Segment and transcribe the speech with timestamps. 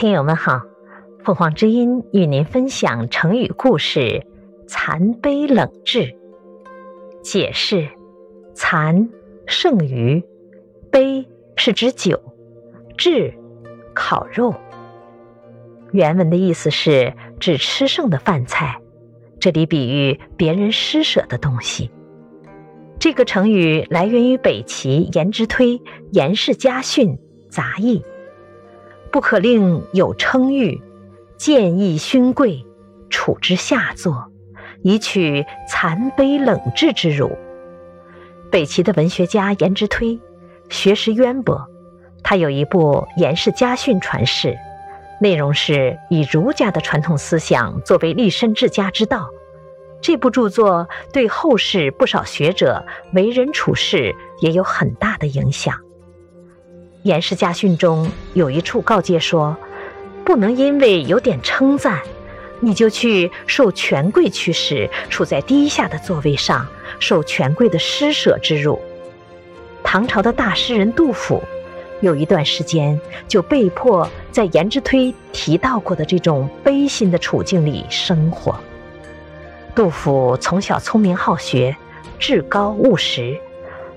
[0.00, 0.62] 听友们好，
[1.22, 4.26] 凤凰之音与您分享成语故事
[4.66, 6.16] “残杯冷炙”。
[7.22, 7.86] 解释：
[8.54, 9.10] 残，
[9.46, 10.22] 剩余；
[10.90, 12.16] 杯是指酒；
[12.96, 13.34] 炙，
[13.94, 14.54] 烤肉。
[15.92, 18.80] 原文的意思是指吃剩的饭菜，
[19.38, 21.90] 这里比喻别人施舍的东西。
[22.98, 25.78] 这个成语来源于北齐颜之推
[26.12, 27.10] 《颜氏家训》
[27.50, 28.02] 杂役。
[29.10, 30.80] 不可令有称誉，
[31.36, 32.64] 见义勋贵，
[33.08, 34.30] 处之下作，
[34.82, 37.36] 以取残杯冷炙之辱。
[38.50, 40.20] 北齐的文学家颜之推，
[40.68, 41.66] 学识渊博，
[42.22, 44.56] 他有一部《颜氏家训》传世，
[45.20, 49.28] 内容是以儒家的传统思想作为立身治家之道。
[50.00, 55.74] 这部著作对后世不少学者为人处事也有很大的影响。
[57.02, 59.56] 《颜氏家训》中有一处告诫说
[60.24, 62.00] ：“不能因为有点称赞，
[62.60, 66.66] 你就去受权贵驱使，处在低下的座位上，
[66.98, 68.78] 受权贵的施舍之辱。”
[69.82, 71.42] 唐朝的大诗人杜甫，
[72.02, 78.54] 有一段时间就被迫在颜之推提到过的这种悲心的处境里生活。
[79.74, 81.74] 杜甫从小聪明好学，
[82.18, 83.40] 志高务实。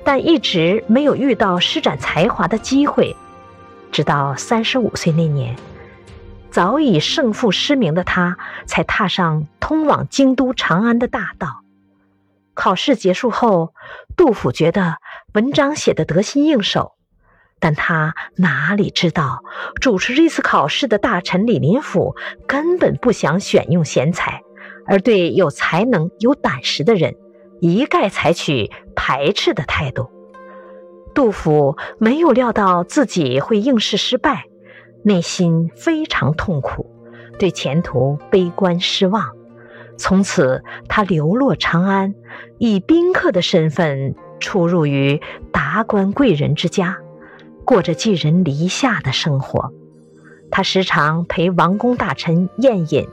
[0.03, 3.15] 但一直没有遇到施展才华的机会，
[3.91, 5.55] 直到三十五岁那年，
[6.51, 11.61] 早已胜负失明的他，才踏上通往京都长安的大道。
[12.53, 13.73] 考试结束后，
[14.15, 14.97] 杜甫觉得
[15.33, 16.91] 文章写得得心应手，
[17.59, 19.41] 但他哪里知道，
[19.81, 24.41] 主持这次考试的大臣李林甫根本不想选用贤才，
[24.85, 27.15] 而对有才能、有胆识的人。
[27.59, 28.69] 一概采取
[29.05, 30.09] 排斥的态度。
[31.13, 34.45] 杜甫没有料到自己会应试失败，
[35.03, 36.89] 内心非常痛苦，
[37.38, 39.31] 对前途悲观失望。
[39.97, 42.16] 从此，他流落长安，
[42.59, 46.97] 以宾客的身份出入于达官贵人之家，
[47.66, 49.73] 过着寄人篱下的生活。
[50.49, 53.05] 他时常陪王公大臣宴饮，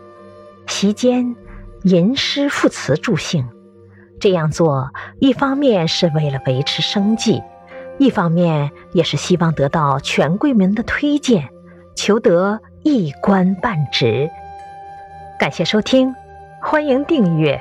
[0.69, 1.35] 席间
[1.83, 3.49] 吟诗赋词助兴。
[4.21, 7.43] 这样做，一方面是为了维持生计，
[7.99, 11.49] 一方面也是希望得到权贵们的推荐，
[11.97, 14.29] 求得一官半职。
[15.39, 16.15] 感谢收听，
[16.63, 17.61] 欢迎订阅。